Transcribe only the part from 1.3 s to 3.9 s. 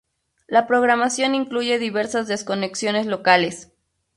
incluye diversas desconexiones locales.